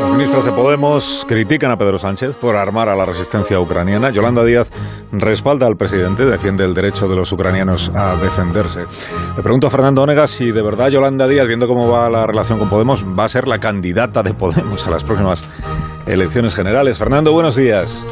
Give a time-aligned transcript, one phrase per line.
[0.00, 4.10] Los ministros de Podemos critican a Pedro Sánchez por armar a la resistencia ucraniana.
[4.10, 4.70] Yolanda Díaz
[5.12, 8.86] respalda al presidente, defiende el derecho de los ucranianos a defenderse.
[9.36, 12.58] Le pregunto a Fernando Onega si de verdad Yolanda Díaz, viendo cómo va la relación
[12.58, 15.42] con Podemos, va a ser la candidata de Podemos a las próximas
[16.06, 16.98] elecciones generales.
[16.98, 18.04] Fernando, buenos días.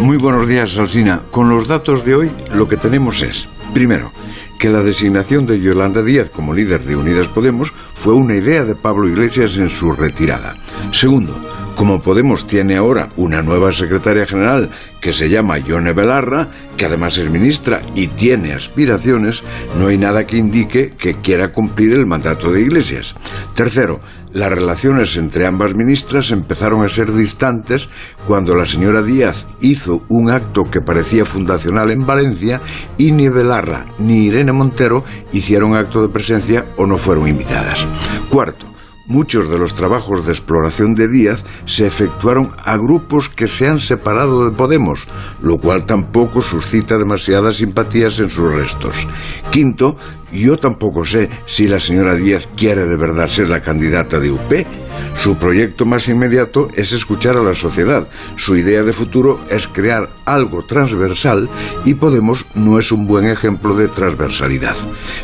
[0.00, 1.20] Muy buenos días, Alsina.
[1.30, 4.10] Con los datos de hoy, lo que tenemos es, primero,
[4.58, 8.74] que la designación de Yolanda Díaz como líder de Unidas Podemos fue una idea de
[8.74, 10.56] Pablo Iglesias en su retirada.
[10.92, 11.38] Segundo,
[11.76, 17.18] como Podemos tiene ahora una nueva secretaria general que se llama Yone Belarra, que además
[17.18, 19.44] es ministra y tiene aspiraciones,
[19.78, 23.14] no hay nada que indique que quiera cumplir el mandato de Iglesias.
[23.54, 24.00] Tercero,
[24.32, 27.88] las relaciones entre ambas ministras empezaron a ser distantes
[28.26, 32.60] cuando la señora Díaz hizo un acto que parecía fundacional en Valencia
[32.96, 37.86] y ni Belarra ni Irene Montero hicieron acto de presencia o no fueron invitadas.
[38.28, 38.75] Cuarto,
[39.08, 43.78] Muchos de los trabajos de exploración de Díaz se efectuaron a grupos que se han
[43.78, 45.06] separado de Podemos,
[45.40, 49.06] lo cual tampoco suscita demasiadas simpatías en sus restos.
[49.52, 49.96] Quinto,
[50.32, 54.66] yo tampoco sé si la señora Díaz quiere de verdad ser la candidata de UP.
[55.14, 58.06] Su proyecto más inmediato es escuchar a la sociedad.
[58.36, 61.48] Su idea de futuro es crear algo transversal
[61.84, 64.76] y Podemos no es un buen ejemplo de transversalidad.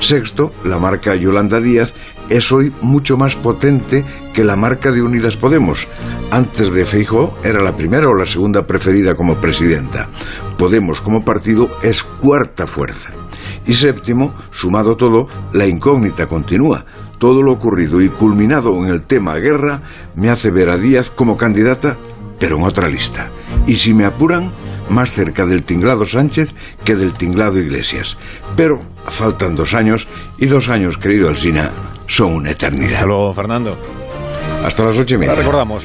[0.00, 1.92] Sexto, la marca Yolanda Díaz
[2.28, 4.04] es hoy mucho más potente
[4.34, 5.88] que la marca de Unidas Podemos.
[6.30, 10.08] Antes de Feijóo era la primera o la segunda preferida como presidenta.
[10.58, 13.17] Podemos como partido es cuarta fuerza.
[13.68, 16.84] Y séptimo, sumado todo, la incógnita continúa.
[17.18, 19.82] Todo lo ocurrido y culminado en el tema guerra
[20.16, 21.96] me hace ver a Díaz como candidata,
[22.40, 23.30] pero en otra lista.
[23.66, 24.50] Y si me apuran,
[24.88, 28.16] más cerca del tinglado Sánchez que del tinglado Iglesias.
[28.56, 31.70] Pero faltan dos años y dos años, querido Alsina,
[32.06, 32.94] son una eternidad.
[32.94, 33.76] Hasta luego, Fernando.
[34.64, 35.32] Hasta las ocho y media.
[35.32, 35.84] Ahora recordamos